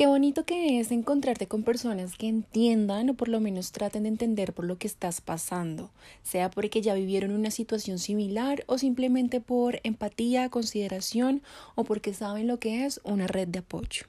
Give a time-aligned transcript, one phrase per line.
[0.00, 4.08] Qué bonito que es encontrarte con personas que entiendan o por lo menos traten de
[4.08, 5.90] entender por lo que estás pasando,
[6.22, 11.42] sea porque ya vivieron una situación similar o simplemente por empatía, consideración
[11.74, 14.06] o porque saben lo que es una red de apoyo.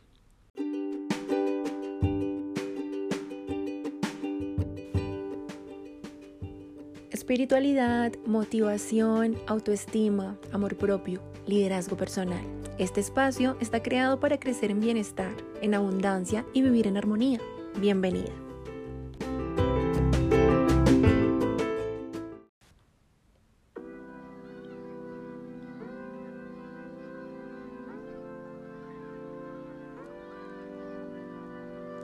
[7.10, 12.61] Espiritualidad, motivación, autoestima, amor propio, liderazgo personal.
[12.78, 15.32] Este espacio está creado para crecer en bienestar,
[15.62, 17.40] en abundancia y vivir en armonía.
[17.76, 18.32] Bienvenida.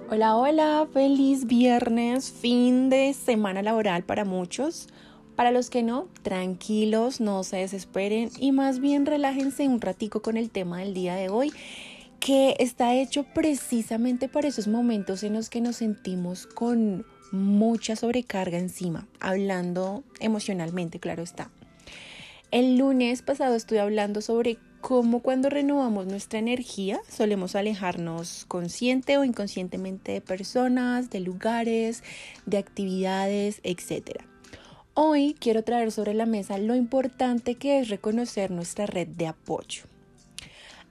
[0.09, 4.87] Hola, hola, feliz viernes, fin de semana laboral para muchos.
[5.37, 10.35] Para los que no, tranquilos, no se desesperen y más bien relájense un ratico con
[10.35, 11.53] el tema del día de hoy
[12.19, 18.57] que está hecho precisamente para esos momentos en los que nos sentimos con mucha sobrecarga
[18.57, 21.51] encima, hablando emocionalmente, claro está.
[22.49, 29.23] El lunes pasado estuve hablando sobre cómo cuando renovamos nuestra energía solemos alejarnos consciente o
[29.23, 32.03] inconscientemente de personas, de lugares,
[32.47, 34.23] de actividades, etc.
[34.99, 39.83] Hoy quiero traer sobre la mesa lo importante que es reconocer nuestra red de apoyo.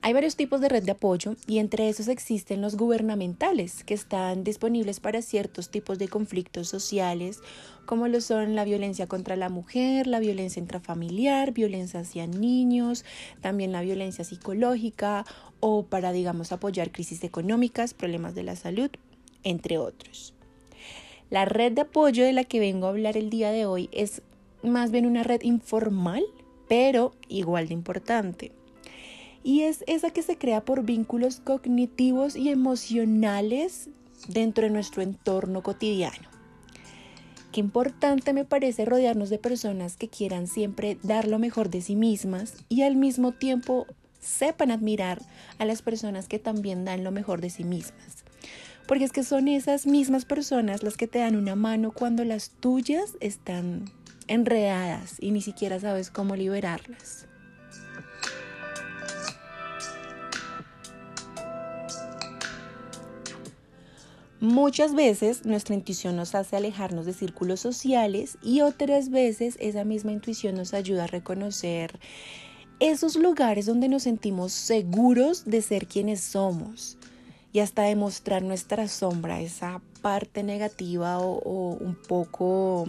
[0.01, 4.45] Hay varios tipos de red de apoyo y entre esos existen los gubernamentales que están
[4.45, 7.41] disponibles para ciertos tipos de conflictos sociales
[7.85, 13.03] como lo son la violencia contra la mujer, la violencia intrafamiliar, violencia hacia niños,
[13.41, 15.25] también la violencia psicológica
[15.59, 18.89] o para digamos apoyar crisis económicas, problemas de la salud,
[19.43, 20.36] entre otros.
[21.29, 24.21] La red de apoyo de la que vengo a hablar el día de hoy es
[24.63, 26.23] más bien una red informal,
[26.69, 28.51] pero igual de importante.
[29.43, 33.89] Y es esa que se crea por vínculos cognitivos y emocionales
[34.29, 36.29] dentro de nuestro entorno cotidiano.
[37.51, 41.97] Qué importante me parece rodearnos de personas que quieran siempre dar lo mejor de sí
[41.97, 43.85] mismas y al mismo tiempo
[44.21, 45.21] sepan admirar
[45.57, 48.26] a las personas que también dan lo mejor de sí mismas
[48.87, 52.49] porque es que son esas mismas personas las que te dan una mano cuando las
[52.49, 53.91] tuyas están
[54.27, 57.27] enredadas y ni siquiera sabes cómo liberarlas.
[64.39, 70.11] Muchas veces nuestra intuición nos hace alejarnos de círculos sociales y otras veces esa misma
[70.11, 71.99] intuición nos ayuda a reconocer
[72.79, 76.99] esos lugares donde nos sentimos seguros de ser quienes somos
[77.53, 82.87] y hasta demostrar nuestra sombra, esa parte negativa o, un poco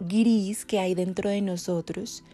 [0.00, 2.24] gris que hay dentro de nosotros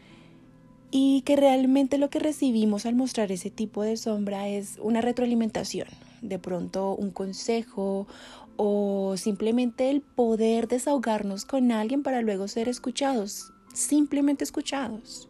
[0.91, 5.89] y que realmente lo que recibimos al mostrar ese tipo de sombra es una retroalimentación,
[6.23, 8.07] de pronto un consejo
[8.57, 15.29] o simplemente el poder desahogarnos con alguien para luego ser escuchados, simplemente escuchados.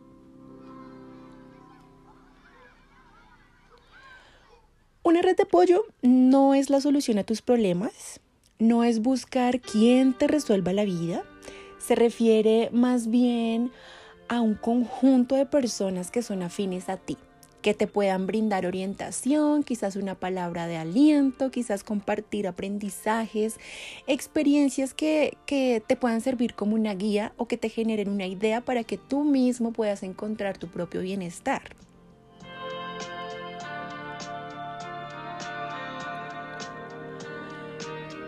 [5.07, 8.19] Una red de apoyo no es la solución a tus problemas,
[8.59, 11.23] no es buscar quién te resuelva la vida,
[11.79, 13.71] se refiere más bien
[14.27, 17.17] a un conjunto de personas que son afines a ti,
[17.63, 23.61] que te puedan brindar orientación, quizás una palabra de aliento, quizás compartir aprendizajes,
[24.09, 28.61] experiencias que, que te puedan servir como una guía o que te generen una idea
[28.61, 31.63] para que tú mismo puedas encontrar tu propio bienestar.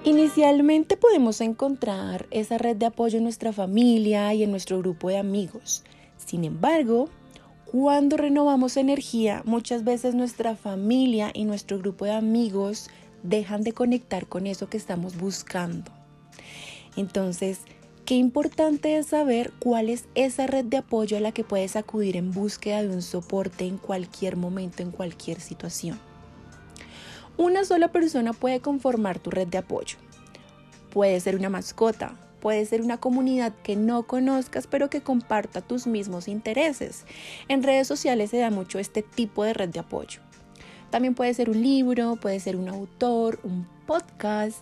[0.08, 5.18] Inicialmente podemos encontrar esa red de apoyo en nuestra familia y en nuestro grupo de
[5.18, 5.84] amigos.
[6.16, 7.10] Sin embargo,
[7.66, 12.88] cuando renovamos energía, muchas veces nuestra familia y nuestro grupo de amigos
[13.22, 15.92] dejan de conectar con eso que estamos buscando.
[16.96, 17.60] Entonces,
[18.06, 22.16] qué importante es saber cuál es esa red de apoyo a la que puedes acudir
[22.16, 26.07] en búsqueda de un soporte en cualquier momento, en cualquier situación.
[27.38, 29.96] Una sola persona puede conformar tu red de apoyo.
[30.90, 35.86] Puede ser una mascota, puede ser una comunidad que no conozcas pero que comparta tus
[35.86, 37.06] mismos intereses.
[37.46, 40.20] En redes sociales se da mucho este tipo de red de apoyo.
[40.90, 44.58] También puede ser un libro, puede ser un autor, un podcast,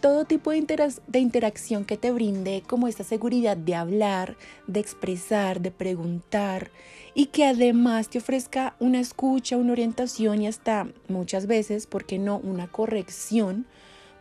[0.00, 4.36] todo tipo de, interacción que te brinde como esta seguridad de hablar,
[4.66, 6.70] de expresar, de preguntar
[7.14, 12.18] y que además te ofrezca una escucha, una orientación y hasta muchas veces, ¿por qué
[12.18, 13.66] no?, una corrección,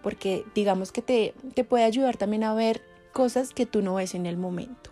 [0.03, 2.81] porque digamos que te, te puede ayudar también a ver
[3.13, 4.89] cosas que tú no ves en el momento.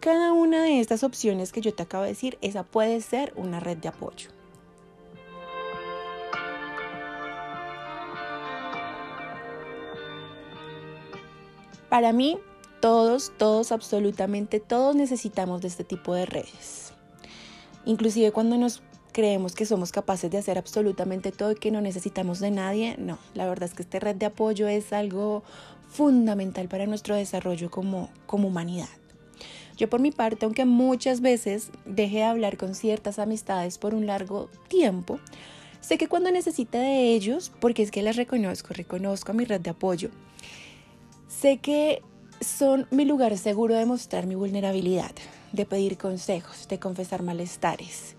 [0.00, 3.60] Cada una de estas opciones que yo te acabo de decir, esa puede ser una
[3.60, 4.30] red de apoyo.
[11.88, 12.38] Para mí,
[12.80, 16.92] todos, todos, absolutamente todos necesitamos de este tipo de redes.
[17.84, 18.82] Inclusive cuando nos
[19.12, 23.18] creemos que somos capaces de hacer absolutamente todo y que no necesitamos de nadie, no,
[23.34, 25.42] la verdad es que esta red de apoyo es algo
[25.88, 28.88] fundamental para nuestro desarrollo como, como humanidad.
[29.76, 34.06] Yo por mi parte, aunque muchas veces dejé de hablar con ciertas amistades por un
[34.06, 35.18] largo tiempo,
[35.80, 39.60] sé que cuando necesite de ellos, porque es que las reconozco, reconozco a mi red
[39.60, 40.10] de apoyo,
[41.28, 42.02] sé que
[42.40, 45.12] son mi lugar seguro de mostrar mi vulnerabilidad,
[45.52, 48.16] de pedir consejos, de confesar malestares.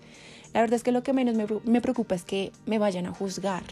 [0.52, 3.62] La verdad es que lo que menos me, preocupa es que me vayan a juzgar.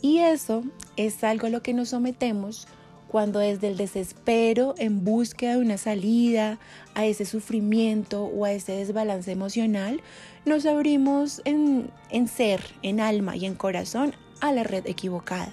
[0.00, 0.64] Y eso
[0.96, 2.66] es algo a lo que nos sometemos
[3.06, 6.58] cuando desde el desespero en búsqueda de una salida
[6.94, 10.00] a ese sufrimiento o a ese desbalance emocional,
[10.46, 15.52] nos abrimos en, en ser, en alma y en corazón a la red equivocada.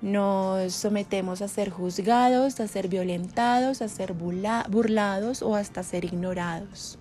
[0.00, 6.98] Nos sometemos a ser juzgados, a ser violentados, a ser burlados o hasta ser ignorados.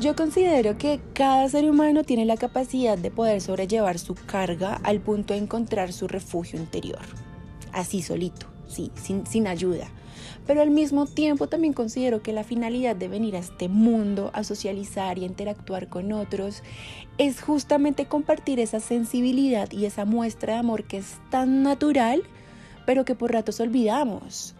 [0.00, 5.00] Yo considero que cada ser humano tiene la capacidad de poder sobrellevar su carga al
[5.00, 6.98] punto de encontrar su refugio interior,
[7.72, 9.88] así solito, sí, sin, sin ayuda
[10.46, 14.44] pero al mismo tiempo también considero que la finalidad de venir a este mundo a
[14.44, 16.62] socializar y a interactuar con otros
[17.18, 22.22] es justamente compartir esa sensibilidad y esa muestra de amor que es tan natural,
[22.86, 24.54] pero que por ratos olvidamos.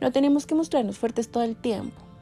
[0.00, 2.13] No tenemos que mostrarnos fuertes todo el tiempo.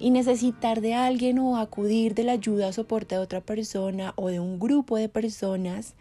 [0.00, 4.28] Y necesitar de alguien o acudir de la ayuda o soporte de otra persona o
[4.28, 5.94] de un grupo de personas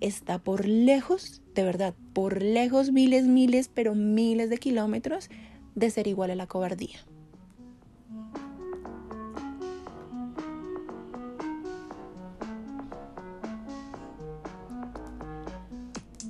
[0.00, 5.28] está por lejos, de verdad, por lejos miles, miles, pero miles de kilómetros
[5.74, 6.98] de ser igual a la cobardía.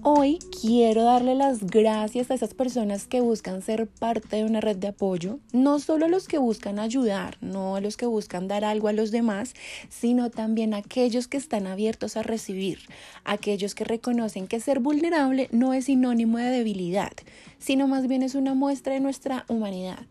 [0.05, 4.77] Hoy quiero darle las gracias a esas personas que buscan ser parte de una red
[4.77, 8.65] de apoyo, no solo a los que buscan ayudar, no a los que buscan dar
[8.65, 9.55] algo a los demás,
[9.91, 12.81] sino también a aquellos que están abiertos a recibir,
[13.23, 17.13] aquellos que reconocen que ser vulnerable no es sinónimo de debilidad,
[17.61, 20.05] sino más bien es una muestra de nuestra humanidad.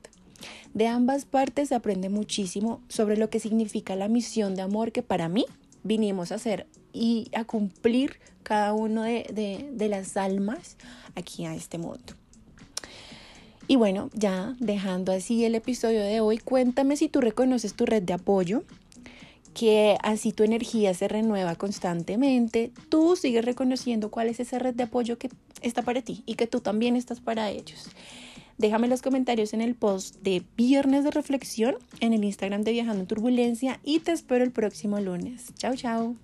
[0.74, 5.04] De ambas partes se aprende muchísimo sobre lo que significa la misión de amor que
[5.04, 5.46] para mí
[5.84, 10.78] vinimos a hacer y a cumplir cada uno de, las almas
[11.16, 12.14] aquí a este mundo.
[13.68, 18.04] Y bueno, ya dejando así el episodio de hoy, cuéntame si tú reconoces tu red
[18.04, 18.64] de apoyo,
[19.54, 24.84] que así tu energía se renueva constantemente, tú sigues reconociendo cuál es esa red de
[24.84, 25.30] apoyo que
[25.62, 27.90] está para ti y que tú también estás para ellos.
[28.58, 33.02] Déjame los comentarios en el post de Viernes de Reflexión en el Instagram de Viajando
[33.02, 35.52] en Turbulencia y te espero el próximo lunes.
[35.56, 36.16] Chao, chao.